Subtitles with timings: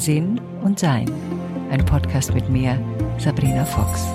[0.00, 1.10] Sinn und Sein.
[1.70, 2.80] Ein Podcast mit mir,
[3.18, 4.06] Sabrina Fox.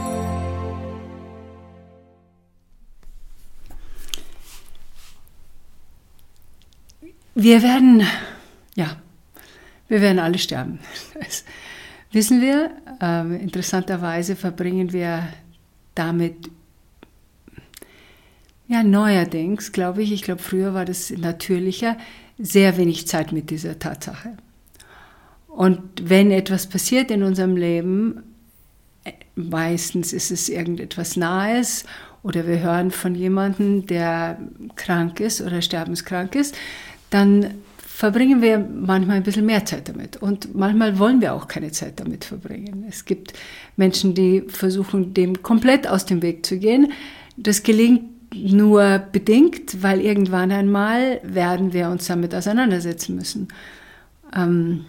[7.35, 8.01] Wir werden,
[8.75, 8.97] ja,
[9.87, 10.79] wir werden alle sterben.
[11.19, 11.45] Das
[12.11, 12.71] wissen wir.
[12.99, 15.27] Ähm, interessanterweise verbringen wir
[15.93, 16.49] damit
[18.67, 21.95] ja, neuerdings, glaube ich, ich glaube, früher war das natürlicher,
[22.39, 24.35] sehr wenig Zeit mit dieser Tatsache.
[25.55, 28.23] Und wenn etwas passiert in unserem Leben,
[29.35, 31.85] meistens ist es irgendetwas Nahes
[32.23, 34.37] oder wir hören von jemandem, der
[34.75, 36.55] krank ist oder sterbenskrank ist,
[37.09, 40.17] dann verbringen wir manchmal ein bisschen mehr Zeit damit.
[40.17, 42.83] Und manchmal wollen wir auch keine Zeit damit verbringen.
[42.89, 43.31] Es gibt
[43.77, 46.91] Menschen, die versuchen, dem komplett aus dem Weg zu gehen.
[47.37, 53.47] Das gelingt nur bedingt, weil irgendwann einmal werden wir uns damit auseinandersetzen müssen.
[54.35, 54.83] Ähm,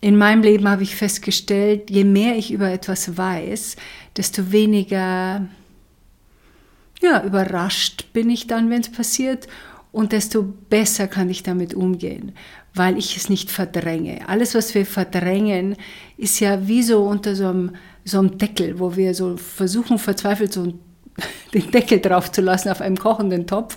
[0.00, 3.76] in meinem Leben habe ich festgestellt, je mehr ich über etwas weiß,
[4.16, 5.46] desto weniger
[7.00, 9.46] ja, überrascht bin ich dann, wenn es passiert
[9.92, 12.32] und desto besser kann ich damit umgehen,
[12.74, 14.28] weil ich es nicht verdränge.
[14.28, 15.76] Alles, was wir verdrängen,
[16.16, 20.52] ist ja wie so unter so einem, so einem Deckel, wo wir so versuchen, verzweifelt
[20.52, 20.74] so
[21.54, 23.76] den Deckel drauf zu lassen auf einem kochenden Topf.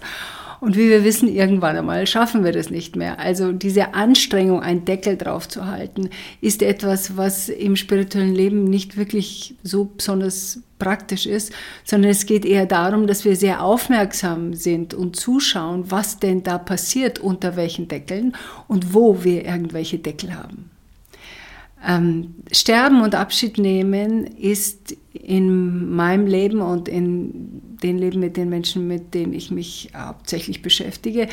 [0.63, 3.19] Und wie wir wissen, irgendwann einmal schaffen wir das nicht mehr.
[3.19, 8.95] Also diese Anstrengung, einen Deckel drauf zu halten, ist etwas, was im spirituellen Leben nicht
[8.95, 11.51] wirklich so besonders praktisch ist,
[11.83, 16.57] sondern es geht eher darum, dass wir sehr aufmerksam sind und zuschauen, was denn da
[16.59, 18.33] passiert unter welchen Deckeln
[18.69, 20.71] und wo wir irgendwelche Deckel haben.
[21.85, 28.49] Ähm, Sterben und Abschied nehmen ist in meinem Leben und in den Leben mit den
[28.49, 31.27] Menschen, mit denen ich mich hauptsächlich beschäftige,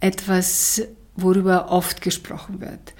[0.00, 0.82] etwas,
[1.16, 2.94] worüber oft gesprochen wird.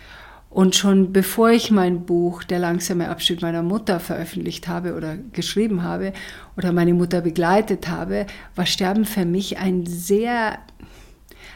[0.54, 5.82] Und schon bevor ich mein Buch Der langsame Abschied meiner Mutter veröffentlicht habe oder geschrieben
[5.82, 6.12] habe
[6.56, 10.60] oder meine Mutter begleitet habe, war Sterben für mich ein sehr,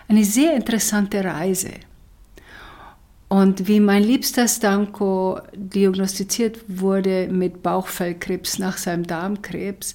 [0.09, 1.71] eine sehr interessante Reise.
[3.28, 9.94] Und wie mein liebster Stanko diagnostiziert wurde mit Bauchfellkrebs nach seinem Darmkrebs,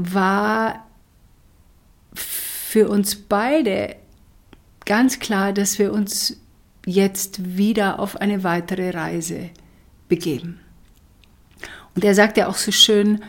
[0.00, 0.86] war
[2.14, 3.96] für uns beide
[4.84, 6.36] ganz klar, dass wir uns
[6.86, 9.50] jetzt wieder auf eine weitere Reise
[10.08, 10.60] begeben.
[11.94, 13.20] Und er sagte auch so schön,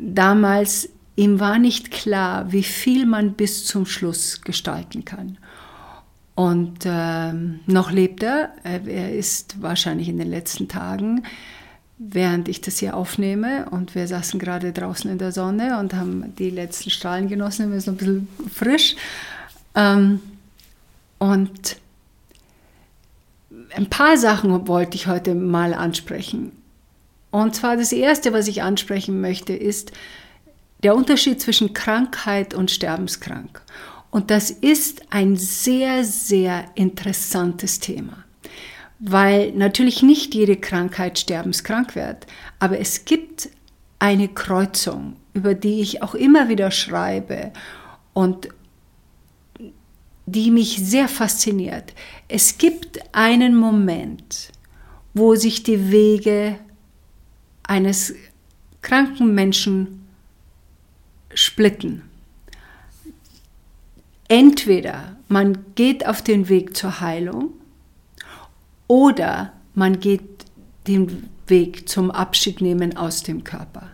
[0.00, 5.38] damals, ihm war nicht klar, wie viel man bis zum Schluss gestalten kann.
[6.34, 8.52] Und ähm, noch lebt er.
[8.62, 11.24] Er ist wahrscheinlich in den letzten Tagen,
[11.98, 13.68] während ich das hier aufnehme.
[13.70, 17.72] Und wir saßen gerade draußen in der Sonne und haben die letzten Strahlen genossen.
[17.72, 18.96] Wir sind ein bisschen frisch.
[19.74, 20.20] Ähm,
[21.18, 21.76] und
[23.74, 26.52] ein paar Sachen wollte ich heute mal ansprechen.
[27.30, 29.92] Und zwar das Erste, was ich ansprechen möchte, ist
[30.82, 33.60] der Unterschied zwischen Krankheit und Sterbenskrank.
[34.10, 38.24] Und das ist ein sehr, sehr interessantes Thema,
[38.98, 42.26] weil natürlich nicht jede Krankheit sterbenskrank wird,
[42.58, 43.48] aber es gibt
[43.98, 47.52] eine Kreuzung, über die ich auch immer wieder schreibe
[48.12, 48.48] und
[50.26, 51.94] die mich sehr fasziniert.
[52.28, 54.52] Es gibt einen Moment,
[55.14, 56.58] wo sich die Wege
[57.62, 58.14] eines
[58.82, 60.06] kranken Menschen
[61.32, 62.02] splitten.
[64.28, 67.52] Entweder man geht auf den Weg zur Heilung
[68.88, 70.22] oder man geht
[70.88, 73.88] den Weg zum Abschiednehmen aus dem Körper.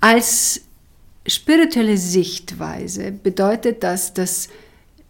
[0.00, 0.62] Als
[1.26, 4.48] spirituelle Sichtweise bedeutet das, dass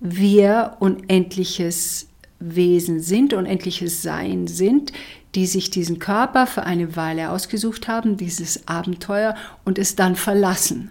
[0.01, 2.09] wir unendliches
[2.41, 4.93] Wesen sind, unendliches Sein sind,
[5.35, 10.91] die sich diesen Körper für eine Weile ausgesucht haben, dieses Abenteuer und es dann verlassen.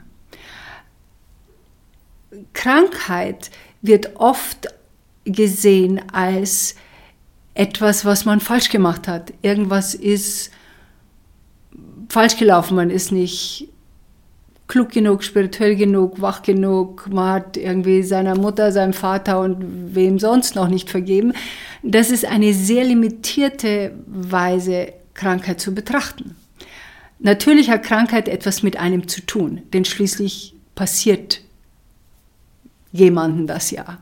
[2.53, 3.49] Krankheit
[3.81, 4.67] wird oft
[5.25, 6.75] gesehen als
[7.57, 9.33] etwas, was man falsch gemacht hat.
[9.41, 10.51] Irgendwas ist
[12.07, 13.69] falsch gelaufen, man ist nicht
[14.67, 20.19] klug genug, spirituell genug, wach genug, man hat irgendwie seiner Mutter, seinem Vater und wem
[20.19, 21.33] sonst noch nicht vergeben.
[21.83, 26.35] Das ist eine sehr limitierte Weise, Krankheit zu betrachten.
[27.19, 31.41] Natürlich hat Krankheit etwas mit einem zu tun, denn schließlich passiert
[32.91, 33.97] jemanden das ja.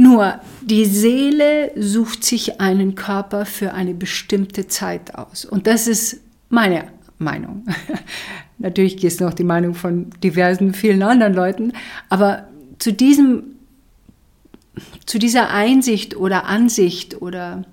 [0.00, 5.44] Nur die Seele sucht sich einen Körper für eine bestimmte Zeit aus.
[5.44, 6.84] Und das ist meine
[7.18, 7.66] Meinung.
[8.58, 11.72] Natürlich gibt es noch die Meinung von diversen, vielen anderen Leuten.
[12.10, 12.46] Aber
[12.78, 13.42] zu diesem
[15.04, 17.64] zu dieser Einsicht oder Ansicht oder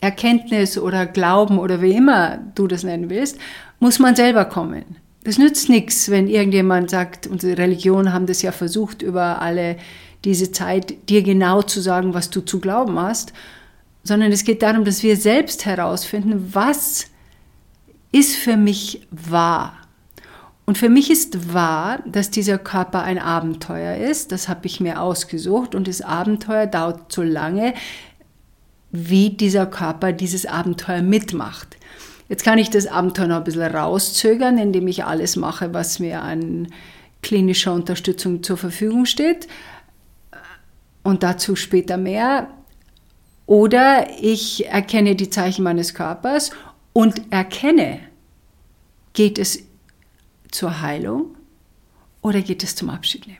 [0.00, 3.36] Erkenntnis oder Glauben oder wie immer du das nennen willst,
[3.80, 4.84] muss man selber kommen.
[5.24, 9.76] Das nützt nichts, wenn irgendjemand sagt, unsere Religionen haben das ja versucht, über alle
[10.24, 13.32] diese Zeit dir genau zu sagen, was du zu glauben hast,
[14.02, 17.06] sondern es geht darum, dass wir selbst herausfinden, was
[18.12, 19.74] ist für mich wahr.
[20.66, 24.32] Und für mich ist wahr, dass dieser Körper ein Abenteuer ist.
[24.32, 25.74] Das habe ich mir ausgesucht.
[25.74, 27.74] Und das Abenteuer dauert so lange,
[28.90, 31.76] wie dieser Körper dieses Abenteuer mitmacht.
[32.28, 36.22] Jetzt kann ich das Abenteuer noch ein bisschen rauszögern, indem ich alles mache, was mir
[36.22, 36.68] an
[37.20, 39.48] klinischer Unterstützung zur Verfügung steht.
[41.04, 42.48] Und dazu später mehr.
[43.46, 46.50] Oder ich erkenne die Zeichen meines Körpers
[46.92, 48.00] und erkenne,
[49.12, 49.62] geht es
[50.50, 51.36] zur Heilung
[52.22, 53.38] oder geht es zum Abschied nehmen?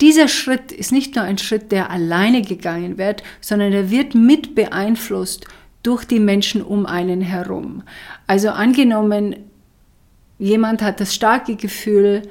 [0.00, 4.54] Dieser Schritt ist nicht nur ein Schritt, der alleine gegangen wird, sondern er wird mit
[4.54, 5.46] beeinflusst
[5.82, 7.82] durch die Menschen um einen herum.
[8.26, 9.36] Also angenommen,
[10.38, 12.22] jemand hat das starke Gefühl,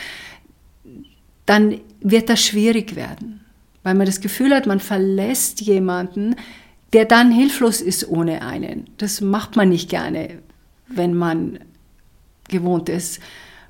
[1.50, 3.41] dann wird das schwierig werden
[3.82, 6.37] weil man das Gefühl hat, man verlässt jemanden,
[6.93, 8.91] der dann hilflos ist ohne einen.
[8.99, 10.38] Das macht man nicht gerne,
[10.88, 11.61] wenn man
[12.49, 13.20] gewohnt ist,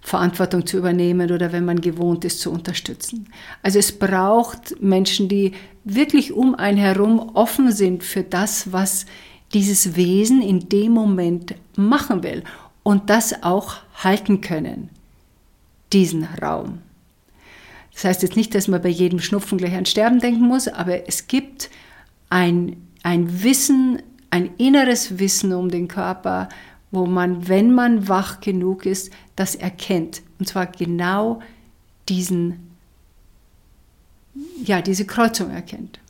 [0.00, 3.28] Verantwortung zu übernehmen oder wenn man gewohnt ist zu unterstützen.
[3.62, 5.52] Also es braucht Menschen, die
[5.84, 9.04] wirklich um einen herum offen sind für das, was
[9.52, 12.42] dieses Wesen in dem Moment machen will
[12.82, 14.88] und das auch halten können,
[15.92, 16.78] diesen Raum.
[18.00, 21.06] Das heißt jetzt nicht, dass man bei jedem Schnupfen gleich an Sterben denken muss, aber
[21.06, 21.68] es gibt
[22.30, 24.00] ein, ein Wissen,
[24.30, 26.48] ein inneres Wissen um den Körper,
[26.90, 30.22] wo man, wenn man wach genug ist, das erkennt.
[30.38, 31.42] Und zwar genau
[32.08, 32.70] diesen,
[34.64, 36.00] ja, diese Kreuzung erkennt.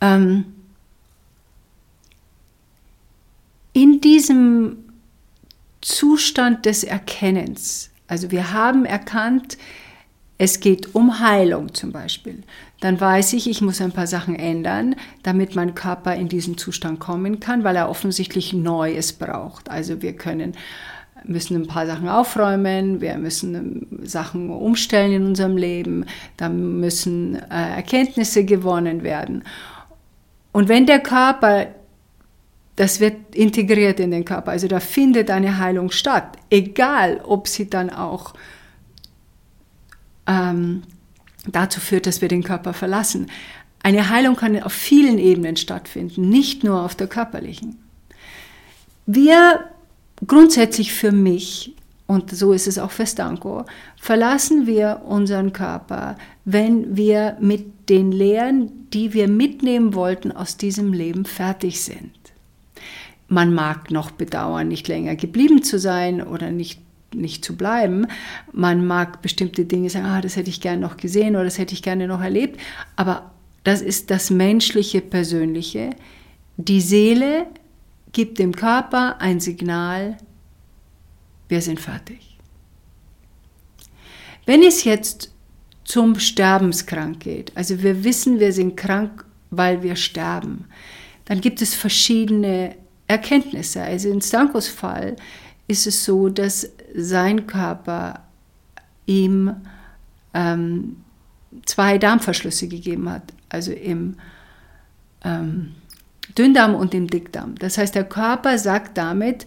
[0.00, 0.46] Ähm,
[3.72, 4.78] in diesem
[5.80, 9.58] Zustand des Erkennens, also wir haben erkannt,
[10.42, 12.42] es geht um Heilung zum Beispiel.
[12.80, 16.98] Dann weiß ich, ich muss ein paar Sachen ändern, damit mein Körper in diesen Zustand
[16.98, 19.70] kommen kann, weil er offensichtlich Neues braucht.
[19.70, 20.54] Also wir können
[21.22, 26.06] müssen ein paar Sachen aufräumen, wir müssen ähm, Sachen umstellen in unserem Leben,
[26.36, 29.44] da müssen äh, Erkenntnisse gewonnen werden.
[30.50, 31.68] Und wenn der Körper,
[32.74, 37.70] das wird integriert in den Körper, also da findet eine Heilung statt, egal ob sie
[37.70, 38.34] dann auch
[40.26, 40.82] ähm,
[41.46, 43.28] dazu führt, dass wir den Körper verlassen.
[43.82, 47.78] Eine Heilung kann auf vielen Ebenen stattfinden, nicht nur auf der körperlichen.
[49.06, 49.64] Wir
[50.26, 51.74] grundsätzlich für mich,
[52.06, 53.64] und so ist es auch für Stanko,
[53.96, 60.92] verlassen wir unseren Körper, wenn wir mit den Lehren, die wir mitnehmen wollten, aus diesem
[60.92, 62.12] Leben fertig sind.
[63.28, 66.81] Man mag noch bedauern, nicht länger geblieben zu sein oder nicht
[67.14, 68.06] nicht zu bleiben.
[68.52, 71.74] Man mag bestimmte Dinge sagen, ah, das hätte ich gerne noch gesehen oder das hätte
[71.74, 72.60] ich gerne noch erlebt,
[72.96, 73.32] aber
[73.64, 75.90] das ist das menschliche, persönliche.
[76.56, 77.46] Die Seele
[78.12, 80.16] gibt dem Körper ein Signal,
[81.48, 82.38] wir sind fertig.
[84.46, 85.32] Wenn es jetzt
[85.84, 90.66] zum Sterbenskrank geht, also wir wissen, wir sind krank, weil wir sterben,
[91.26, 92.74] dann gibt es verschiedene
[93.06, 93.82] Erkenntnisse.
[93.82, 95.16] Also in Stankos Fall
[95.68, 98.20] ist es so, dass sein Körper
[99.06, 99.54] ihm
[100.34, 100.96] ähm,
[101.66, 104.16] zwei Darmverschlüsse gegeben hat, also im
[105.24, 105.74] ähm,
[106.36, 107.54] Dünndarm und im Dickdarm.
[107.56, 109.46] Das heißt, der Körper sagt damit,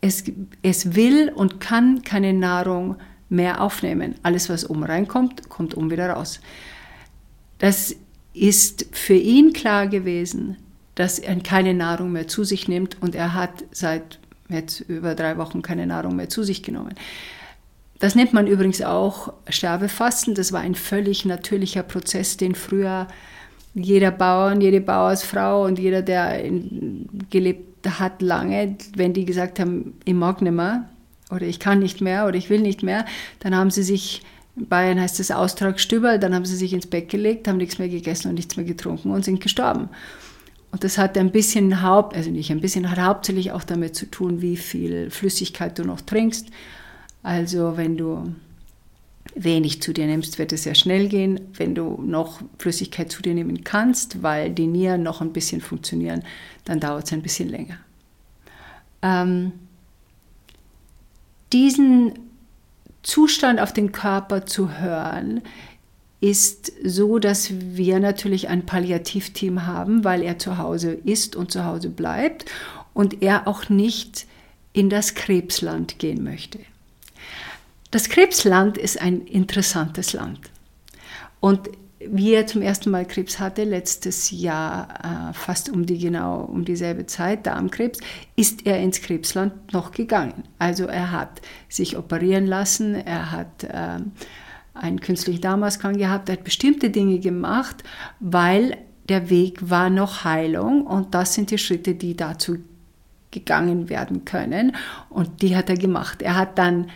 [0.00, 0.24] es,
[0.62, 2.96] es will und kann keine Nahrung
[3.28, 4.14] mehr aufnehmen.
[4.22, 6.40] Alles, was oben reinkommt, kommt oben wieder raus.
[7.58, 7.96] Das
[8.32, 10.56] ist für ihn klar gewesen,
[10.94, 15.38] dass er keine Nahrung mehr zu sich nimmt und er hat seit jetzt über drei
[15.38, 16.94] Wochen keine Nahrung mehr zu sich genommen.
[17.98, 20.34] Das nennt man übrigens auch Sterbefasten.
[20.34, 23.08] Das war ein völlig natürlicher Prozess, den früher
[23.74, 26.42] jeder Bauer und jede Bauersfrau und jeder, der
[27.30, 30.88] gelebt hat lange, wenn die gesagt haben, ich mag nicht mehr,
[31.30, 33.04] oder ich kann nicht mehr oder ich will nicht mehr,
[33.40, 34.22] dann haben sie sich,
[34.56, 37.88] in Bayern heißt es Austragstüber, dann haben sie sich ins Bett gelegt, haben nichts mehr
[37.88, 39.88] gegessen und nichts mehr getrunken und sind gestorben.
[40.76, 44.04] Und das hat ein bisschen Haupt, also nicht ein bisschen, hat hauptsächlich auch damit zu
[44.10, 46.48] tun, wie viel Flüssigkeit du noch trinkst.
[47.22, 48.34] Also wenn du
[49.34, 51.40] wenig zu dir nimmst, wird es sehr schnell gehen.
[51.54, 56.22] Wenn du noch Flüssigkeit zu dir nehmen kannst, weil die Nieren noch ein bisschen funktionieren,
[56.66, 57.78] dann dauert es ein bisschen länger.
[59.00, 59.52] Ähm,
[61.54, 62.18] diesen
[63.02, 65.40] Zustand auf den Körper zu hören,
[66.20, 71.64] ist so, dass wir natürlich ein Palliativteam haben, weil er zu Hause ist und zu
[71.64, 72.46] Hause bleibt
[72.94, 74.26] und er auch nicht
[74.72, 76.58] in das Krebsland gehen möchte.
[77.90, 80.40] Das Krebsland ist ein interessantes Land.
[81.40, 81.68] Und
[81.98, 86.64] wie er zum ersten Mal Krebs hatte, letztes Jahr, äh, fast um die genau um
[86.64, 87.98] dieselbe Zeit, Darmkrebs,
[88.36, 90.44] ist er ins Krebsland noch gegangen.
[90.58, 94.00] Also er hat sich operieren lassen, er hat äh,
[94.80, 97.82] einen künstlichen Darmausgang gehabt, er hat bestimmte Dinge gemacht,
[98.20, 98.76] weil
[99.08, 102.58] der Weg war noch Heilung und das sind die Schritte, die dazu
[103.30, 104.74] gegangen werden können.
[105.10, 106.22] Und die hat er gemacht.
[106.22, 106.88] Er hat dann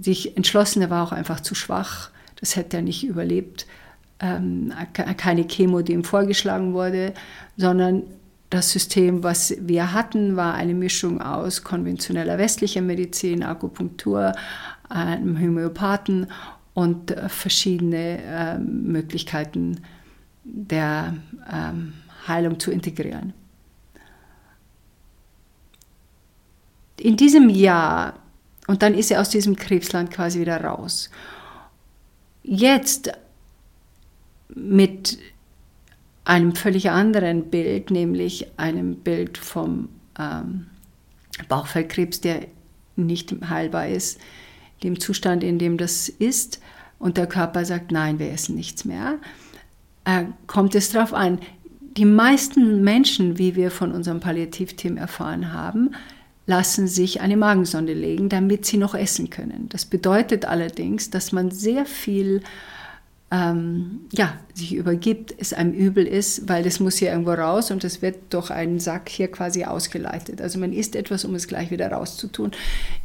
[0.00, 2.10] sich entschlossen, er war auch einfach zu schwach,
[2.40, 3.66] das hätte er nicht überlebt.
[4.20, 7.14] Ähm, keine Chemo, die ihm vorgeschlagen wurde,
[7.56, 8.02] sondern
[8.50, 14.32] das System, was wir hatten, war eine Mischung aus konventioneller westlicher Medizin, Akupunktur,
[14.88, 16.28] einem Homöopathen
[16.78, 19.80] und äh, verschiedene äh, Möglichkeiten
[20.44, 21.16] der
[21.52, 21.94] ähm,
[22.28, 23.32] Heilung zu integrieren.
[27.00, 28.20] In diesem Jahr,
[28.68, 31.10] und dann ist er aus diesem Krebsland quasi wieder raus.
[32.44, 33.10] Jetzt
[34.54, 35.18] mit
[36.24, 40.68] einem völlig anderen Bild, nämlich einem Bild vom ähm,
[41.48, 42.46] Bauchfellkrebs, der
[42.94, 44.20] nicht heilbar ist,
[44.82, 46.60] dem Zustand, in dem das ist,
[46.98, 49.18] und der Körper sagt, nein, wir essen nichts mehr,
[50.04, 51.38] äh, kommt es darauf an.
[51.96, 55.90] Die meisten Menschen, wie wir von unserem Palliativteam erfahren haben,
[56.46, 59.68] lassen sich eine Magensonde legen, damit sie noch essen können.
[59.68, 62.42] Das bedeutet allerdings, dass man sehr viel
[63.30, 67.84] ähm, ja, sich übergibt, es einem übel ist, weil das muss hier irgendwo raus und
[67.84, 70.40] es wird durch einen Sack hier quasi ausgeleitet.
[70.40, 72.52] Also man isst etwas, um es gleich wieder rauszutun,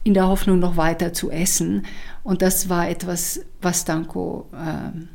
[0.04, 1.86] in der Hoffnung noch weiter zu essen.
[2.24, 5.10] Und das war etwas, was Danko ähm,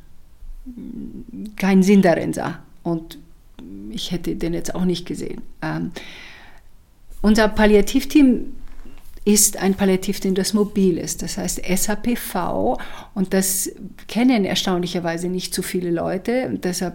[1.57, 2.59] keinen Sinn darin sah.
[2.83, 3.19] Und
[3.91, 5.41] ich hätte den jetzt auch nicht gesehen.
[5.63, 5.93] Ähm,
[7.23, 8.53] unser Palliativteam
[9.29, 11.21] ist ein Palliativteam, das mobil ist.
[11.21, 12.79] Das heißt SAPV
[13.15, 13.71] und das
[14.07, 16.59] kennen erstaunlicherweise nicht so viele Leute.
[16.63, 16.95] Deshalb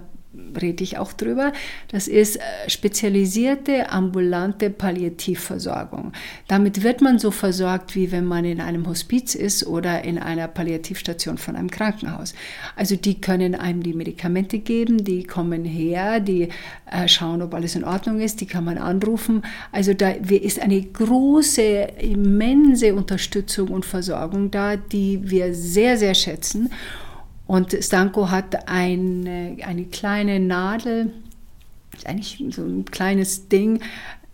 [0.60, 1.52] rede ich auch drüber.
[1.90, 6.12] Das ist äh, spezialisierte ambulante Palliativversorgung.
[6.48, 10.48] Damit wird man so versorgt, wie wenn man in einem Hospiz ist oder in einer
[10.48, 12.34] Palliativstation von einem Krankenhaus.
[12.75, 16.50] Also die können einem die Medikamente geben, die kommen her, die
[16.90, 19.44] äh, schauen, ob alles in Ordnung ist, die kann man anrufen.
[19.72, 21.62] Also da ist eine große,
[22.00, 26.70] immense Unterstützung und Versorgung da, die wir sehr, sehr schätzen.
[27.46, 31.14] Und Stanko hat eine, eine kleine Nadel,
[32.06, 33.82] eigentlich so ein kleines Ding,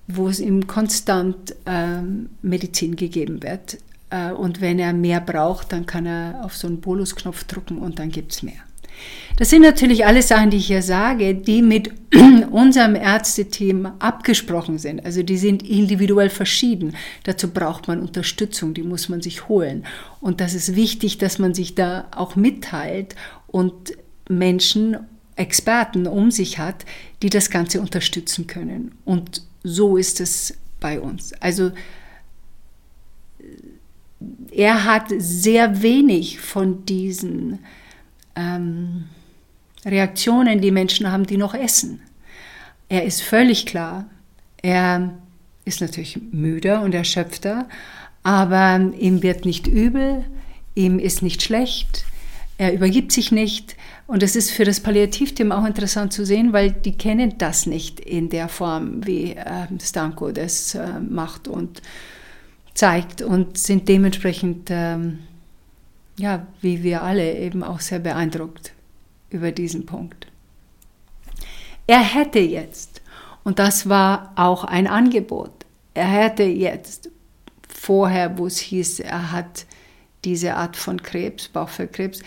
[0.07, 3.77] wo es ihm konstant ähm, Medizin gegeben wird.
[4.09, 7.99] Äh, und wenn er mehr braucht, dann kann er auf so einen Bolusknopf drücken und
[7.99, 8.61] dann gibt es mehr.
[9.37, 11.91] Das sind natürlich alle Sachen, die ich hier sage, die mit
[12.51, 15.05] unserem Ärzteteam abgesprochen sind.
[15.05, 16.95] Also die sind individuell verschieden.
[17.23, 19.85] Dazu braucht man Unterstützung, die muss man sich holen.
[20.19, 23.15] Und das ist wichtig, dass man sich da auch mitteilt
[23.47, 23.93] und
[24.27, 24.97] Menschen,
[25.35, 26.85] Experten um sich hat,
[27.21, 28.91] die das Ganze unterstützen können.
[29.05, 31.31] Und so ist es bei uns.
[31.39, 31.71] Also
[34.51, 37.59] er hat sehr wenig von diesen
[38.35, 39.05] ähm,
[39.85, 42.01] Reaktionen, die Menschen haben, die noch essen.
[42.89, 44.05] Er ist völlig klar.
[44.61, 45.13] Er
[45.65, 47.67] ist natürlich müder und erschöpfter,
[48.23, 50.25] aber ihm wird nicht übel,
[50.75, 52.05] ihm ist nicht schlecht,
[52.57, 53.77] er übergibt sich nicht.
[54.05, 57.99] Und es ist für das Palliativteam auch interessant zu sehen, weil die kennen das nicht
[58.01, 61.81] in der Form, wie äh, Stanko das äh, macht und
[62.73, 65.19] zeigt und sind dementsprechend ähm,
[66.19, 68.73] ja, wie wir alle eben auch sehr beeindruckt
[69.29, 70.27] über diesen Punkt.
[71.87, 73.01] Er hätte jetzt,
[73.43, 77.09] und das war auch ein Angebot, er hätte jetzt
[77.67, 79.65] vorher, wo es hieß, er hat
[80.25, 82.21] diese Art von Krebs, Bauchfellkrebs,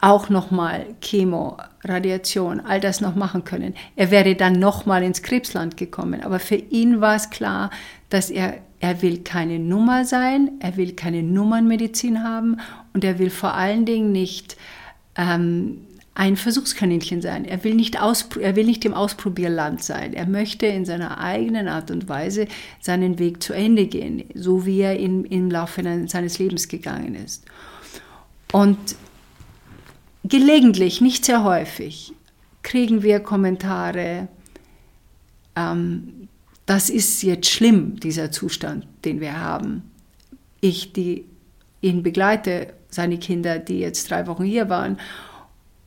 [0.00, 3.74] auch nochmal Chemo, Radiation, all das noch machen können.
[3.96, 6.22] Er wäre dann nochmal ins Krebsland gekommen.
[6.22, 7.70] Aber für ihn war es klar,
[8.10, 12.58] dass er er will keine Nummer sein, er will keine Nummernmedizin haben
[12.92, 14.56] und er will vor allen Dingen nicht
[15.16, 15.80] ähm,
[16.14, 17.44] ein Versuchskaninchen sein.
[17.44, 20.14] Er will, nicht er will nicht im Ausprobierland sein.
[20.14, 22.46] Er möchte in seiner eigenen Art und Weise
[22.80, 27.44] seinen Weg zu Ende gehen, so wie er in, im Laufe seines Lebens gegangen ist.
[28.52, 28.78] Und
[30.28, 32.12] gelegentlich, nicht sehr häufig,
[32.62, 34.28] kriegen wir Kommentare,
[35.56, 36.28] ähm,
[36.66, 39.90] das ist jetzt schlimm, dieser Zustand, den wir haben.
[40.60, 41.24] Ich, die
[41.80, 44.98] ihn begleite, seine Kinder, die jetzt drei Wochen hier waren,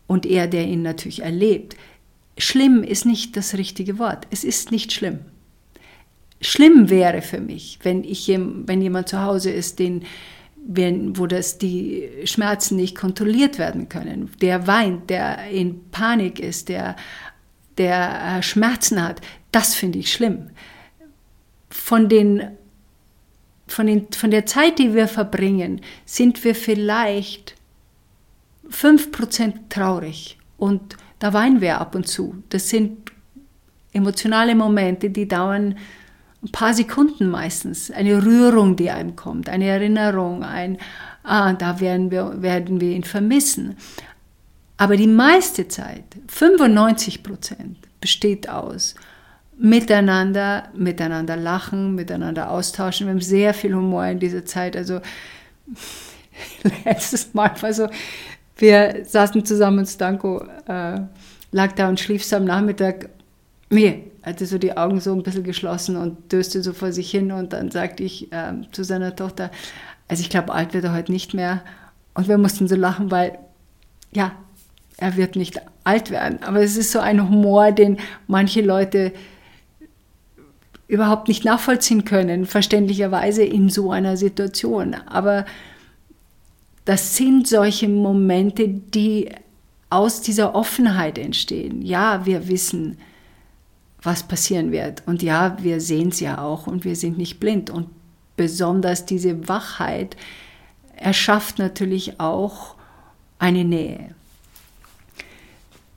[0.07, 1.77] und er, der ihn natürlich erlebt.
[2.37, 4.27] Schlimm ist nicht das richtige Wort.
[4.29, 5.19] Es ist nicht schlimm.
[6.41, 10.03] Schlimm wäre für mich, wenn, ich, wenn jemand zu Hause ist, den,
[10.67, 16.69] wenn, wo das die Schmerzen nicht kontrolliert werden können, der weint, der in Panik ist,
[16.69, 16.95] der,
[17.77, 20.49] der äh, Schmerzen hat, das finde ich schlimm.
[21.69, 22.51] Von, den,
[23.67, 27.55] von, den, von der Zeit, die wir verbringen, sind wir vielleicht
[28.69, 32.43] 5% traurig und da weinen wir ab und zu.
[32.49, 33.11] Das sind
[33.93, 35.77] emotionale Momente, die dauern
[36.43, 37.91] ein paar Sekunden meistens.
[37.91, 40.77] Eine Rührung, die einem kommt, eine Erinnerung, ein,
[41.23, 43.75] ah, da werden wir, werden wir ihn vermissen.
[44.77, 47.53] Aber die meiste Zeit, 95%
[47.99, 48.95] besteht aus
[49.61, 53.05] miteinander, miteinander lachen, miteinander austauschen.
[53.05, 54.75] Wir haben sehr viel Humor in dieser Zeit.
[54.75, 55.01] Also
[56.85, 57.87] letztes Mal war so,
[58.57, 61.01] wir saßen zusammen und Stanko äh,
[61.51, 63.09] lag da und schlief am Nachmittag.
[63.69, 67.31] Nee, hatte so die Augen so ein bisschen geschlossen und döste so vor sich hin.
[67.31, 69.51] Und dann sagte ich äh, zu seiner Tochter,
[70.07, 71.61] also ich glaube, alt wird er heute nicht mehr.
[72.13, 73.39] Und wir mussten so lachen, weil,
[74.11, 74.33] ja,
[74.97, 76.43] er wird nicht alt werden.
[76.43, 77.97] Aber es ist so ein Humor, den
[78.27, 79.13] manche Leute
[80.87, 84.93] überhaupt nicht nachvollziehen können, verständlicherweise in so einer Situation.
[84.93, 85.45] Aber
[86.85, 89.29] das sind solche Momente, die
[89.89, 91.81] aus dieser Offenheit entstehen.
[91.81, 92.97] Ja, wir wissen,
[94.03, 95.03] was passieren wird.
[95.05, 97.69] Und ja, wir sehen es ja auch und wir sind nicht blind.
[97.69, 97.87] Und
[98.35, 100.15] besonders diese Wachheit
[100.95, 102.75] erschafft natürlich auch
[103.39, 104.13] eine Nähe.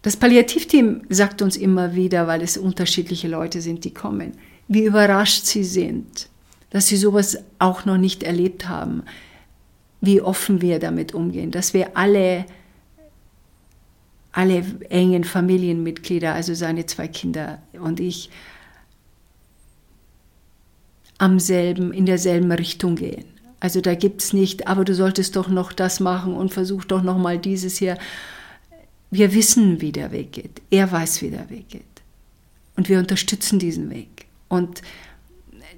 [0.02, 4.32] Das Palliativteam sagt uns immer wieder, weil es unterschiedliche Leute sind, die kommen,
[4.68, 6.28] wie überrascht sie sind,
[6.68, 9.02] dass sie sowas auch noch nicht erlebt haben,
[10.02, 12.44] wie offen wir damit umgehen, dass wir alle,
[14.34, 18.30] alle engen Familienmitglieder, also seine zwei Kinder und ich,
[21.18, 23.24] am selben, in derselben Richtung gehen.
[23.60, 27.02] Also da gibt es nicht, aber du solltest doch noch das machen und versuch doch
[27.02, 27.96] noch mal dieses hier.
[29.12, 30.60] Wir wissen, wie der Weg geht.
[30.68, 31.82] Er weiß, wie der Weg geht.
[32.76, 34.26] Und wir unterstützen diesen Weg.
[34.48, 34.82] Und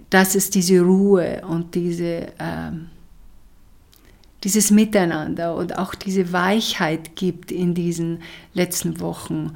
[0.08, 2.88] das ist diese Ruhe und diese ähm,
[4.46, 8.22] dieses Miteinander und auch diese Weichheit gibt in diesen
[8.54, 9.54] letzten Wochen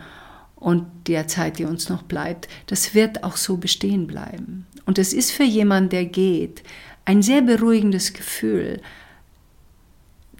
[0.56, 4.66] und der Zeit, die uns noch bleibt, das wird auch so bestehen bleiben.
[4.86, 6.64] Und es ist für jemanden, der geht,
[7.04, 8.80] ein sehr beruhigendes Gefühl,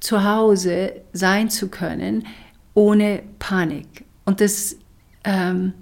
[0.01, 2.27] zu Hause sein zu können,
[2.75, 4.05] ohne Panik.
[4.25, 4.75] Und das,
[5.23, 5.75] ähm,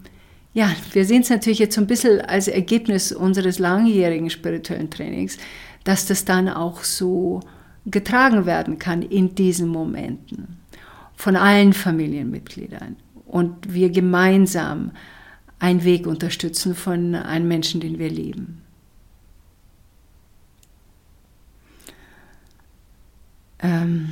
[0.53, 5.39] ja, wir sehen es natürlich jetzt so ein bisschen als Ergebnis unseres langjährigen spirituellen Trainings,
[5.85, 7.41] dass das dann auch so
[7.91, 10.59] getragen werden kann in diesen Momenten
[11.17, 12.97] von allen Familienmitgliedern
[13.27, 14.93] und wir gemeinsam
[15.59, 18.63] einen Weg unterstützen von einem Menschen, den wir lieben.
[23.59, 24.11] Ähm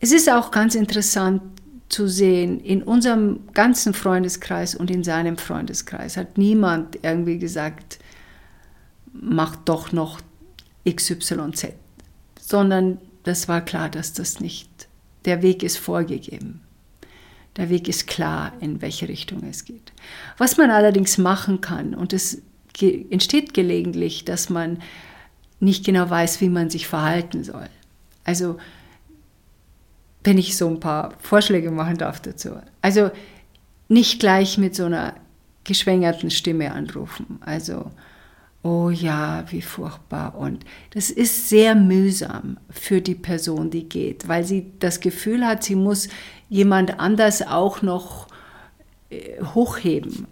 [0.00, 1.42] es ist auch ganz interessant
[1.88, 7.98] zu sehen, in unserem ganzen Freundeskreis und in seinem Freundeskreis hat niemand irgendwie gesagt,
[9.12, 10.20] mach doch noch
[10.86, 11.74] XYZ,
[12.40, 14.88] sondern das war klar, dass das nicht,
[15.24, 16.62] der Weg ist vorgegeben.
[17.56, 19.92] Der Weg ist klar, in welche Richtung es geht.
[20.36, 22.42] Was man allerdings machen kann, und es
[22.80, 24.80] entsteht gelegentlich, dass man
[25.60, 27.68] nicht genau weiß, wie man sich verhalten soll.
[28.24, 28.58] Also,
[30.22, 32.50] wenn ich so ein paar Vorschläge machen darf dazu.
[32.80, 33.10] Also,
[33.88, 35.14] nicht gleich mit so einer
[35.64, 37.40] geschwängerten Stimme anrufen.
[37.40, 37.90] Also,
[38.68, 40.36] oh ja, wie furchtbar.
[40.36, 45.64] Und das ist sehr mühsam für die Person, die geht, weil sie das Gefühl hat,
[45.64, 46.08] sie muss
[46.50, 48.26] jemand anders auch noch
[49.08, 50.26] äh, hochheben,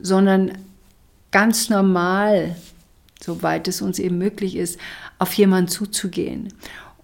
[0.00, 0.52] sondern
[1.30, 2.56] ganz normal,
[3.20, 4.78] soweit es uns eben möglich ist,
[5.18, 6.52] auf jemanden zuzugehen.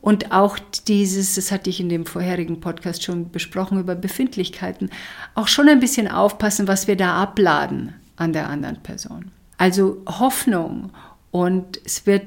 [0.03, 4.91] Und auch dieses, das hatte ich in dem vorherigen Podcast schon besprochen über Befindlichkeiten,
[5.35, 9.31] auch schon ein bisschen aufpassen, was wir da abladen an der anderen Person.
[9.65, 10.91] Also Hoffnung
[11.31, 12.27] und es wird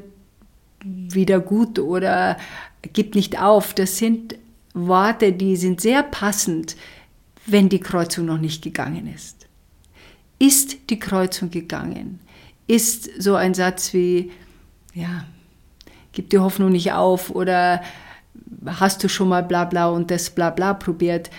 [0.84, 2.36] wieder gut oder
[2.94, 4.34] gibt nicht auf, das sind
[4.74, 6.76] Worte, die sind sehr passend,
[7.46, 9.46] wenn die Kreuzung noch nicht gegangen ist.
[10.40, 12.22] Ist die Kreuzung gegangen?
[12.66, 14.32] Ist so ein Satz wie,
[14.96, 15.24] ja,
[16.14, 17.84] gib die Hoffnung nicht auf oder
[18.66, 21.30] hast du schon mal bla bla und das bla bla probiert,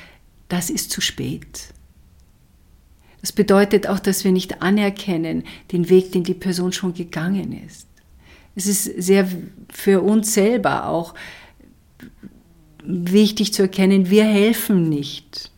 [0.49, 1.75] das ist zu spät.
[3.21, 7.87] Das bedeutet auch, dass wir nicht anerkennen den Weg, den die Person schon gegangen ist.
[8.55, 9.29] Es ist sehr
[9.71, 11.15] für uns selber auch
[12.85, 15.51] wichtig zu erkennen, wir helfen nicht.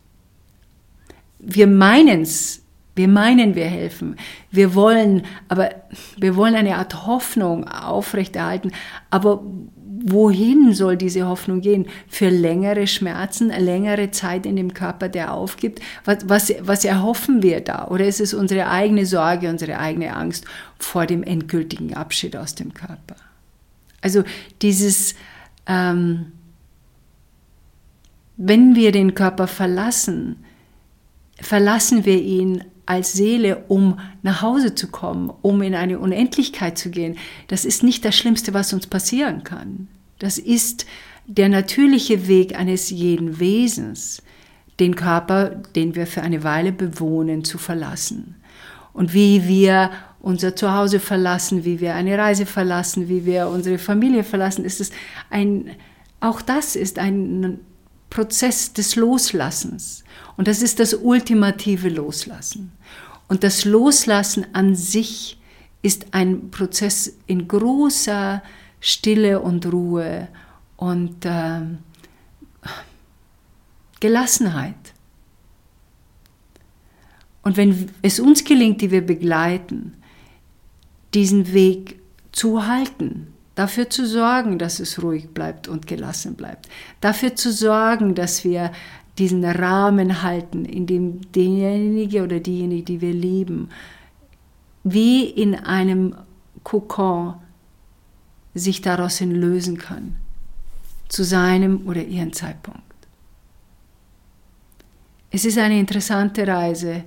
[1.38, 2.62] Wir meinen es,
[2.96, 4.16] wir meinen, wir helfen.
[4.50, 5.70] Wir wollen, aber
[6.18, 8.72] wir wollen eine Art Hoffnung aufrechterhalten.
[9.10, 9.42] Aber
[10.04, 11.86] wohin soll diese Hoffnung gehen?
[12.08, 15.80] Für längere Schmerzen, längere Zeit in dem Körper, der aufgibt?
[16.04, 17.88] Was, was, was erhoffen wir da?
[17.88, 20.44] Oder ist es unsere eigene Sorge, unsere eigene Angst
[20.78, 23.16] vor dem endgültigen Abschied aus dem Körper?
[24.00, 24.24] Also
[24.62, 25.14] dieses,
[25.66, 26.32] ähm,
[28.36, 30.44] wenn wir den Körper verlassen,
[31.40, 36.90] verlassen wir ihn als Seele, um nach Hause zu kommen, um in eine Unendlichkeit zu
[36.90, 37.16] gehen.
[37.46, 39.86] Das ist nicht das Schlimmste, was uns passieren kann.
[40.18, 40.86] Das ist
[41.24, 44.22] der natürliche Weg eines jeden Wesens,
[44.80, 48.34] den Körper, den wir für eine Weile bewohnen, zu verlassen.
[48.92, 54.24] Und wie wir unser Zuhause verlassen, wie wir eine Reise verlassen, wie wir unsere Familie
[54.24, 54.90] verlassen, ist es
[55.30, 55.70] ein,
[56.18, 57.60] auch das ist ein
[58.10, 60.04] Prozess des Loslassens.
[60.36, 62.72] Und das ist das ultimative Loslassen.
[63.28, 65.38] Und das Loslassen an sich
[65.82, 68.42] ist ein Prozess in großer
[68.80, 70.28] Stille und Ruhe
[70.76, 71.60] und äh,
[74.00, 74.74] Gelassenheit.
[77.42, 79.94] Und wenn es uns gelingt, die wir begleiten,
[81.14, 82.00] diesen Weg
[82.32, 86.70] zu halten, dafür zu sorgen, dass es ruhig bleibt und gelassen bleibt,
[87.02, 88.72] dafür zu sorgen, dass wir
[89.18, 93.68] diesen Rahmen halten, in dem derjenige oder diejenige, die wir lieben,
[94.82, 96.14] wie in einem
[96.64, 97.34] Kokon
[98.54, 100.16] sich daraus hin lösen kann,
[101.10, 102.80] zu seinem oder ihrem Zeitpunkt.
[105.30, 107.04] Es ist eine interessante Reise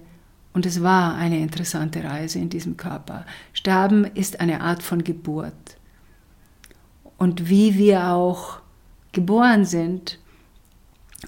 [0.54, 3.26] und es war eine interessante Reise in diesem Körper.
[3.54, 5.78] Sterben ist eine Art von Geburt
[7.24, 8.60] und wie wir auch
[9.14, 10.20] geboren sind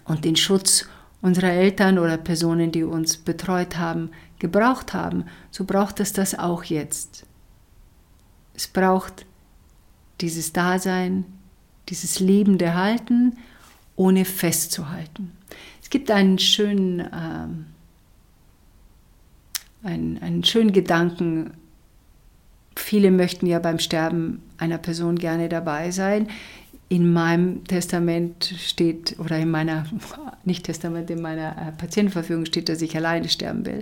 [0.03, 0.89] und den Schutz
[1.21, 6.65] unserer Eltern oder Personen, die uns betreut haben, gebraucht haben, so braucht es das auch
[6.65, 7.25] jetzt.
[8.53, 9.25] Es braucht
[10.19, 11.23] dieses Dasein,
[11.87, 13.37] dieses liebende Halten,
[13.95, 15.31] ohne festzuhalten.
[15.81, 17.67] Es gibt einen schönen, ähm,
[19.81, 21.53] einen, einen schönen Gedanken
[22.75, 26.27] Viele möchten ja beim Sterben einer Person gerne dabei sein.
[26.87, 29.85] In meinem Testament steht, oder in meiner,
[30.43, 33.79] nicht Testament, in meiner äh, Patientenverfügung steht, dass ich alleine sterben will.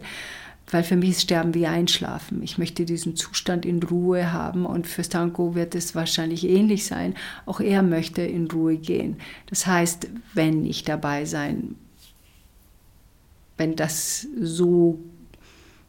[0.71, 2.41] Weil für mich ist Sterben wie Einschlafen.
[2.41, 7.15] Ich möchte diesen Zustand in Ruhe haben und für Stanko wird es wahrscheinlich ähnlich sein.
[7.45, 9.17] Auch er möchte in Ruhe gehen.
[9.47, 11.75] Das heißt, wenn ich dabei sein,
[13.58, 14.99] wenn das so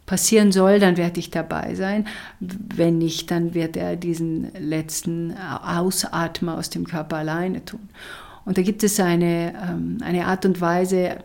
[0.07, 2.07] passieren soll, dann werde ich dabei sein.
[2.41, 7.89] Wenn nicht, dann wird er diesen letzten Ausatmer aus dem Körper alleine tun.
[8.45, 11.19] Und da gibt es eine, ähm, eine Art und Weise,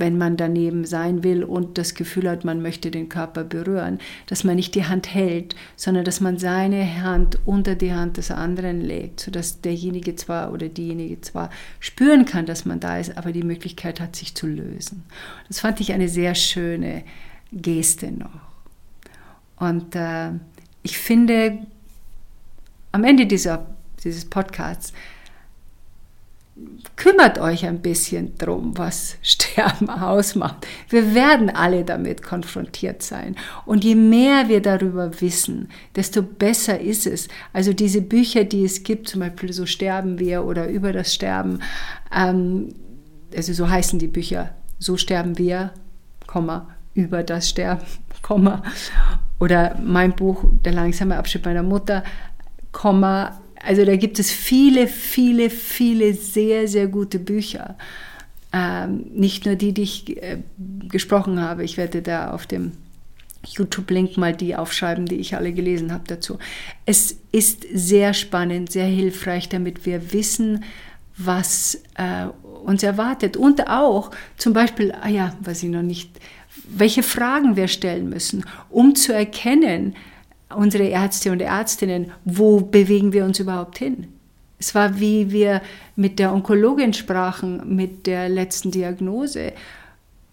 [0.00, 4.44] wenn man daneben sein will und das Gefühl hat, man möchte den Körper berühren, dass
[4.44, 8.80] man nicht die Hand hält, sondern dass man seine Hand unter die Hand des anderen
[8.80, 13.42] legt, sodass derjenige zwar oder diejenige zwar spüren kann, dass man da ist, aber die
[13.42, 15.04] Möglichkeit hat, sich zu lösen.
[15.48, 17.04] Das fand ich eine sehr schöne
[17.52, 18.30] Geste noch.
[19.56, 20.32] Und äh,
[20.82, 21.58] ich finde,
[22.92, 23.66] am Ende dieser,
[24.02, 24.92] dieses Podcasts,
[26.96, 30.66] kümmert euch ein bisschen drum, was Sterben ausmacht.
[30.88, 33.36] Wir werden alle damit konfrontiert sein.
[33.64, 37.28] Und je mehr wir darüber wissen, desto besser ist es.
[37.52, 41.60] Also diese Bücher, die es gibt, zum Beispiel So sterben wir oder über das Sterben,
[42.14, 42.74] ähm,
[43.34, 45.72] also so heißen die Bücher, So sterben wir,
[47.00, 47.84] über das Sterben,
[48.22, 48.62] Komma.
[49.38, 52.04] Oder mein Buch Der langsame Abschied meiner Mutter,
[52.72, 53.40] Komma.
[53.62, 57.76] Also da gibt es viele, viele, viele sehr, sehr gute Bücher.
[58.52, 60.38] Ähm, nicht nur die, die ich äh,
[60.88, 61.64] gesprochen habe.
[61.64, 62.72] Ich werde da auf dem
[63.46, 66.38] YouTube-Link mal die aufschreiben, die ich alle gelesen habe dazu.
[66.84, 70.64] Es ist sehr spannend, sehr hilfreich, damit wir wissen,
[71.16, 72.26] was äh,
[72.64, 73.36] uns erwartet.
[73.36, 76.10] Und auch zum Beispiel, ah ja, was ich noch nicht
[76.72, 79.94] welche Fragen wir stellen müssen, um zu erkennen,
[80.54, 84.08] unsere Ärzte und Ärztinnen, wo bewegen wir uns überhaupt hin?
[84.58, 85.62] Es war, wie wir
[85.96, 89.52] mit der Onkologin sprachen, mit der letzten Diagnose,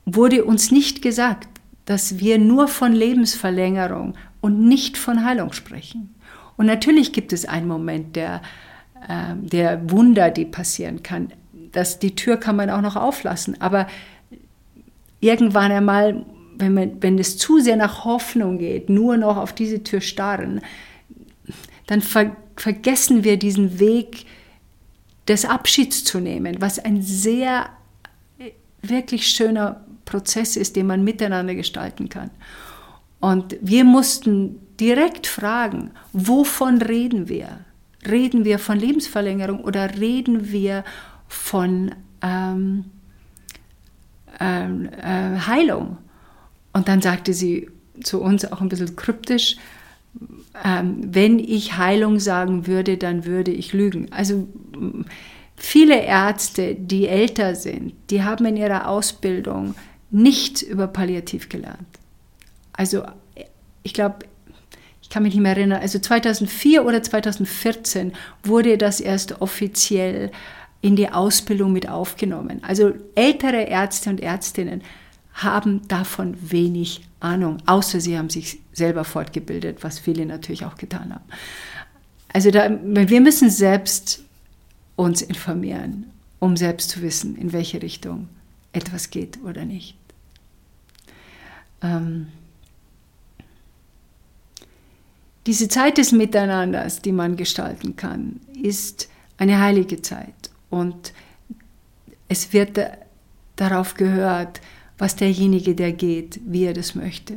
[0.05, 1.47] wurde uns nicht gesagt,
[1.85, 6.13] dass wir nur von Lebensverlängerung und nicht von Heilung sprechen.
[6.57, 8.41] Und natürlich gibt es einen Moment der,
[9.07, 11.31] äh, der Wunder, die passieren kann.
[11.71, 13.87] Das, die Tür kann man auch noch auflassen, aber
[15.19, 16.25] irgendwann einmal,
[16.57, 20.61] wenn, man, wenn es zu sehr nach Hoffnung geht, nur noch auf diese Tür starren,
[21.87, 24.25] dann ver vergessen wir diesen Weg
[25.27, 27.69] des Abschieds zu nehmen, was ein sehr
[28.81, 32.31] wirklich schöner Prozess ist, den man miteinander gestalten kann.
[33.19, 37.59] Und wir mussten direkt fragen, wovon reden wir?
[38.09, 40.83] Reden wir von Lebensverlängerung oder reden wir
[41.27, 42.85] von ähm,
[44.39, 45.97] ähm äh, Heilung?
[46.73, 47.69] Und dann sagte sie
[48.03, 49.57] zu uns auch ein bisschen kryptisch,
[50.63, 54.11] ähm, wenn ich Heilung sagen würde, dann würde ich lügen.
[54.11, 54.47] Also
[55.55, 59.75] viele Ärzte, die älter sind, die haben in ihrer Ausbildung
[60.09, 61.87] nichts über Palliativ gelernt.
[62.73, 63.03] Also
[63.83, 64.19] ich glaube,
[65.01, 70.31] ich kann mich nicht mehr erinnern, also 2004 oder 2014 wurde das erst offiziell
[70.81, 72.63] in die Ausbildung mit aufgenommen.
[72.63, 74.83] Also ältere Ärzte und Ärztinnen
[75.33, 81.13] haben davon wenig Ahnung, außer sie haben sich selber fortgebildet, was viele natürlich auch getan
[81.13, 81.25] haben.
[82.31, 84.23] Also da, wir müssen selbst
[84.95, 86.05] uns informieren,
[86.39, 88.29] um selbst zu wissen, in welche Richtung
[88.73, 89.95] etwas geht oder nicht.
[91.81, 92.27] Ähm,
[95.45, 100.33] diese Zeit des Miteinanders, die man gestalten kann, ist eine heilige Zeit
[100.69, 101.13] und
[102.27, 102.79] es wird
[103.55, 104.61] darauf gehört,
[104.97, 107.35] was derjenige, der geht, wie er das möchte.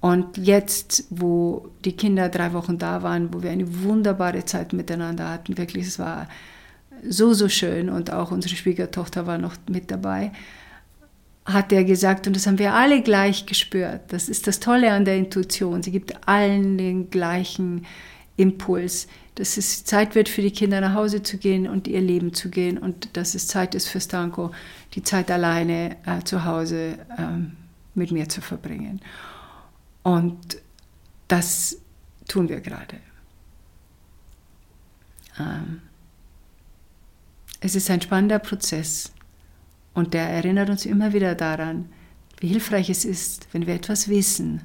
[0.00, 5.28] Und jetzt, wo die Kinder drei Wochen da waren, wo wir eine wunderbare Zeit miteinander
[5.28, 6.28] hatten, wirklich, es war
[7.06, 10.32] so, so schön und auch unsere Schwiegertochter war noch mit dabei,
[11.44, 15.04] hat er gesagt, und das haben wir alle gleich gespürt, das ist das Tolle an
[15.04, 17.86] der Intuition, sie gibt allen den gleichen
[18.36, 19.06] Impuls,
[19.40, 22.50] dass es Zeit wird für die Kinder nach Hause zu gehen und ihr Leben zu
[22.50, 24.50] gehen und dass es Zeit ist für Stanko,
[24.92, 27.56] die Zeit alleine äh, zu Hause ähm,
[27.94, 29.00] mit mir zu verbringen.
[30.02, 30.58] Und
[31.26, 31.78] das
[32.28, 32.98] tun wir gerade.
[35.38, 35.80] Ähm,
[37.60, 39.10] es ist ein spannender Prozess
[39.94, 41.88] und der erinnert uns immer wieder daran,
[42.40, 44.60] wie hilfreich es ist, wenn wir etwas wissen,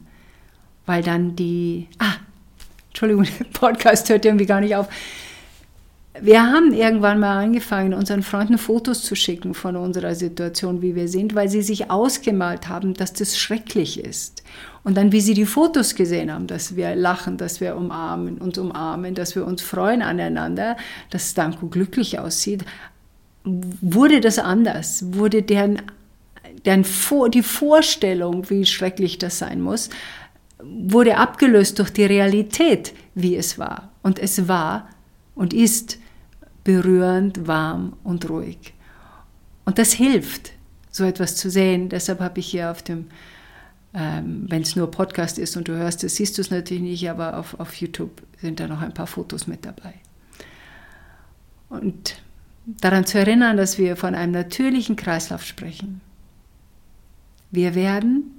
[0.86, 2.16] weil dann die, ah,
[2.96, 4.88] Entschuldigung, der Podcast hört irgendwie gar nicht auf.
[6.22, 11.10] Wir haben irgendwann mal angefangen, unseren Freunden Fotos zu schicken von unserer Situation, wie wir
[11.10, 14.44] sind, weil sie sich ausgemalt haben, dass das schrecklich ist.
[14.86, 18.58] Und dann, wie sie die Fotos gesehen haben, dass wir lachen, dass wir umarmen, uns
[18.58, 20.78] umarmen, dass wir uns freuen aneinander,
[21.10, 22.64] dass Stanko glücklich aussieht,
[23.44, 25.82] wurde das anders, wurde deren,
[26.66, 26.86] deren
[27.34, 29.90] die Vorstellung, wie schrecklich das sein muss,
[30.66, 33.92] wurde abgelöst durch die Realität, wie es war.
[34.02, 34.90] Und es war
[35.36, 35.98] und ist
[36.64, 38.74] berührend, warm und ruhig.
[39.66, 40.52] Und das hilft,
[40.92, 41.90] so etwas zu sehen.
[41.90, 43.08] Deshalb habe ich hier auf dem,
[43.94, 47.10] ähm, wenn es nur Podcast ist und du hörst es, siehst du es natürlich nicht,
[47.10, 49.94] aber auf, auf YouTube sind da noch ein paar Fotos mit dabei.
[51.70, 52.22] Und
[52.66, 56.02] daran zu erinnern, dass wir von einem natürlichen Kreislauf sprechen.
[57.52, 58.32] Wir werden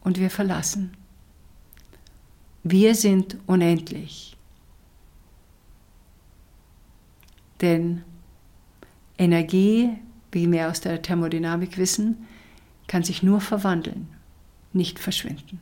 [0.00, 0.92] und wir verlassen.
[2.68, 4.36] Wir sind unendlich.
[7.60, 8.02] Denn
[9.16, 9.96] Energie,
[10.32, 12.26] wie wir aus der Thermodynamik wissen,
[12.88, 14.08] kann sich nur verwandeln,
[14.72, 15.60] nicht verschwinden.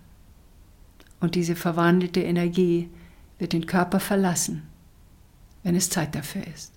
[1.21, 2.89] Und diese verwandelte Energie
[3.39, 4.63] wird den Körper verlassen,
[5.63, 6.73] wenn es Zeit dafür ist.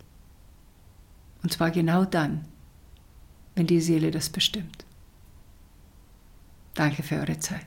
[1.41, 2.43] Und zwar genau dann,
[3.55, 4.83] wenn die Seele das bestimmt.
[6.73, 7.65] Danke für eure Zeit.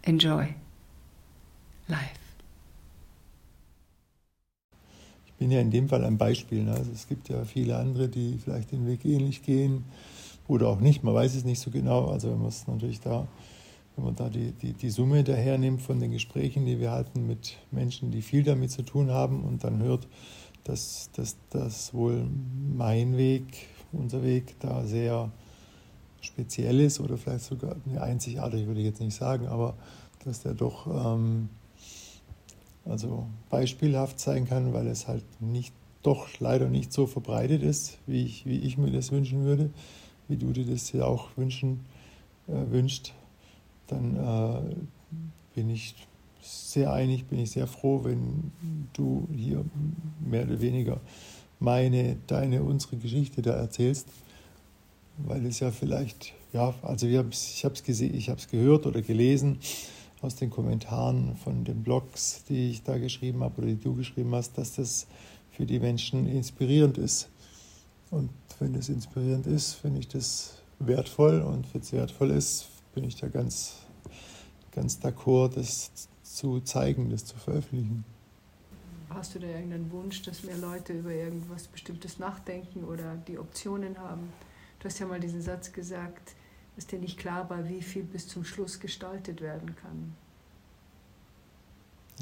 [0.00, 0.54] Enjoy
[1.90, 2.20] life.
[5.26, 6.64] Ich bin ja in dem Fall ein Beispiel.
[6.64, 6.72] Ne?
[6.72, 9.84] Also es gibt ja viele andere, die vielleicht den Weg ähnlich gehen
[10.48, 11.02] oder auch nicht.
[11.02, 12.08] Man weiß es nicht so genau.
[12.08, 13.26] Also wenn man es natürlich da,
[13.96, 17.26] wenn man da die, die, die Summe daher nimmt von den Gesprächen, die wir hatten
[17.26, 20.06] mit Menschen, die viel damit zu tun haben und dann hört,
[20.64, 22.28] dass, dass, dass wohl
[22.76, 25.30] mein Weg, unser Weg da sehr
[26.20, 29.74] speziell ist oder vielleicht sogar einzigartig, würde ich jetzt nicht sagen, aber
[30.24, 31.48] dass der doch ähm,
[32.84, 38.24] also beispielhaft sein kann, weil es halt nicht, doch leider nicht so verbreitet ist, wie
[38.24, 39.70] ich, wie ich mir das wünschen würde,
[40.28, 41.80] wie du dir das ja auch wünschen,
[42.48, 43.12] äh, wünscht,
[43.86, 44.74] dann äh,
[45.54, 45.94] bin ich
[46.40, 48.50] sehr einig, bin ich sehr froh, wenn
[48.92, 49.64] du hier
[50.20, 51.00] mehr oder weniger
[51.58, 54.08] meine, deine, unsere Geschichte da erzählst,
[55.18, 59.58] weil es ja vielleicht, ja, also ich habe es ich habe es gehört oder gelesen
[60.22, 64.34] aus den Kommentaren von den Blogs, die ich da geschrieben habe oder die du geschrieben
[64.34, 65.06] hast, dass das
[65.50, 67.30] für die Menschen inspirierend ist.
[68.10, 73.04] Und wenn es inspirierend ist, finde ich das wertvoll und wenn es wertvoll ist, bin
[73.04, 73.76] ich da ganz,
[74.72, 75.90] ganz d'accord, das
[76.22, 78.04] zu zeigen, das zu veröffentlichen.
[79.10, 83.98] Hast du da irgendeinen Wunsch, dass mehr Leute über irgendwas Bestimmtes nachdenken oder die Optionen
[83.98, 84.32] haben?
[84.78, 86.34] Du hast ja mal diesen Satz gesagt,
[86.80, 90.14] dass dir nicht klar war, wie viel bis zum Schluss gestaltet werden kann.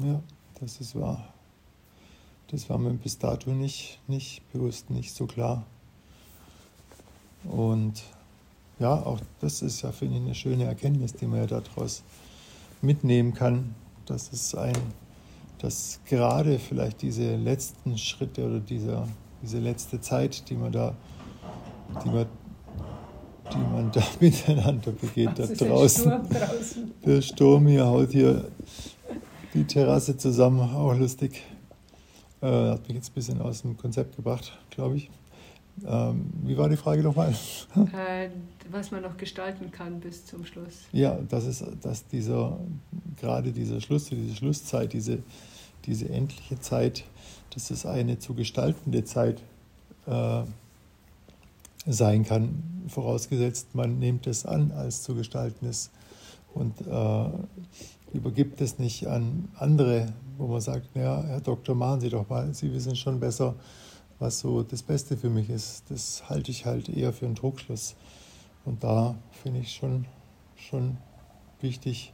[0.05, 0.21] Ja,
[0.59, 1.33] das ist wahr.
[2.47, 5.65] Das war mir bis dato nicht, nicht bewusst, nicht so klar.
[7.45, 8.03] Und
[8.79, 12.03] ja, auch das ist ja, finde ich, eine schöne Erkenntnis, die man ja daraus
[12.81, 13.73] mitnehmen kann,
[14.07, 14.75] dass es ein,
[15.59, 19.07] dass gerade vielleicht diese letzten Schritte oder dieser,
[19.41, 20.97] diese letzte Zeit, die man da,
[22.03, 22.25] die man,
[23.53, 26.09] die man da miteinander begeht, da draußen.
[26.09, 26.91] Der Sturm, draußen.
[27.05, 28.45] Der Sturm hier haut hier
[29.53, 31.41] die Terrasse zusammen, auch lustig.
[32.41, 35.09] Äh, hat mich jetzt ein bisschen aus dem Konzept gebracht, glaube ich.
[35.85, 37.33] Ähm, wie war die Frage nochmal?
[37.75, 38.29] Äh,
[38.71, 40.83] was man noch gestalten kann bis zum Schluss.
[40.91, 42.59] Ja, das ist, dass dieser,
[43.19, 45.19] gerade dieser Schluss, diese Schlusszeit, diese,
[45.85, 47.03] diese endliche Zeit,
[47.53, 49.41] dass es eine zu gestaltende Zeit
[50.05, 50.43] äh,
[51.85, 55.91] sein kann, vorausgesetzt man nimmt es an als zu gestaltendes
[56.53, 57.29] und äh,
[58.13, 62.53] übergibt es nicht an andere, wo man sagt, ja, Herr Doktor, machen Sie doch mal,
[62.53, 63.55] Sie wissen schon besser,
[64.17, 65.83] was so das Beste für mich ist.
[65.89, 67.95] Das halte ich halt eher für einen Druckschluss.
[68.65, 70.05] Und da finde ich schon,
[70.55, 70.97] schon
[71.61, 72.13] wichtig,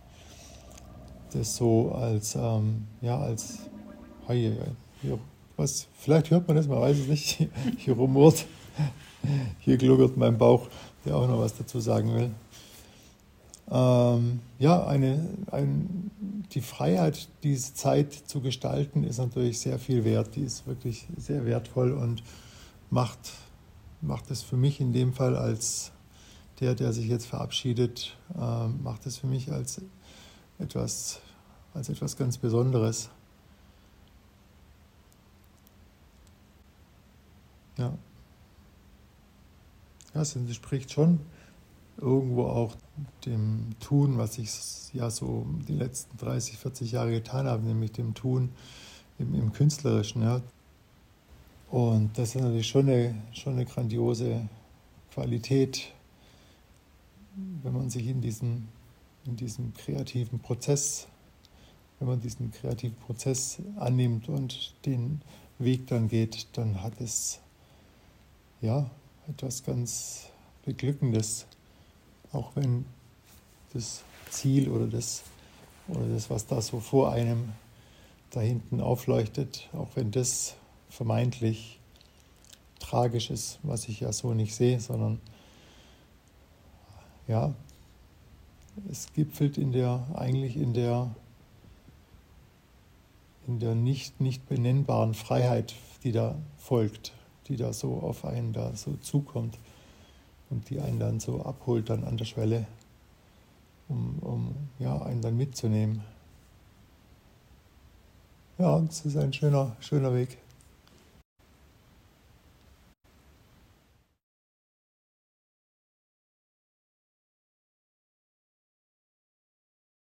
[1.33, 3.59] das so als, ähm, ja, als,
[4.27, 4.55] hier,
[5.57, 8.45] was, vielleicht hört man das, man weiß es nicht, hier rumort,
[9.59, 10.67] hier gluckert mein Bauch,
[11.05, 12.31] der auch noch was dazu sagen will.
[13.71, 16.11] Ähm, ja, eine, ein,
[16.51, 20.35] die Freiheit, diese Zeit zu gestalten, ist natürlich sehr viel wert.
[20.35, 22.23] Die ist wirklich sehr wertvoll und
[22.91, 23.33] macht,
[24.01, 25.91] macht es für mich in dem Fall als
[26.59, 29.81] der, der sich jetzt verabschiedet, äh, macht es für mich als
[30.59, 31.19] etwas,
[31.73, 33.09] als etwas ganz Besonderes.
[37.77, 37.93] Ja.
[40.15, 41.19] Ja, es entspricht schon
[41.97, 42.75] irgendwo auch
[43.25, 44.49] dem Tun, was ich
[44.93, 48.49] ja so die letzten 30, 40 Jahre getan habe, nämlich dem Tun
[49.19, 50.21] im, im Künstlerischen.
[50.21, 50.41] Ja.
[51.69, 54.47] Und das ist natürlich schon eine, schon eine grandiose
[55.11, 55.91] Qualität,
[57.63, 58.69] wenn man sich in diesem,
[59.25, 61.07] in diesem kreativen Prozess,
[61.99, 65.21] wenn man diesen kreativen Prozess annimmt und den
[65.59, 67.41] Weg dann geht, dann hat es
[68.61, 68.89] ja
[69.27, 70.29] etwas ganz
[70.63, 71.45] Beglückendes
[72.35, 72.85] auch wenn
[73.73, 75.23] das Ziel oder das,
[75.87, 77.53] oder das, was da so vor einem
[78.31, 80.55] da hinten aufleuchtet, auch wenn das
[80.89, 81.79] vermeintlich
[82.79, 85.19] tragisch ist, was ich ja so nicht sehe, sondern
[87.27, 87.53] ja,
[88.91, 91.15] es gipfelt in der, eigentlich in der,
[93.47, 97.13] in der nicht, nicht benennbaren Freiheit, die da folgt,
[97.47, 99.57] die da so auf einen da so zukommt
[100.49, 102.67] und die einen dann so abholt dann an der Schwelle,
[103.87, 106.03] um, um ja, einen dann mitzunehmen.
[108.57, 110.37] Ja, es ist ein schöner, schöner Weg.